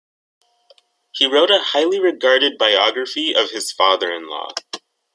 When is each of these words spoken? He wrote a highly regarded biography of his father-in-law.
He 1.11 1.27
wrote 1.27 1.51
a 1.51 1.59
highly 1.59 1.99
regarded 1.99 2.57
biography 2.57 3.35
of 3.35 3.51
his 3.51 3.71
father-in-law. 3.71 4.49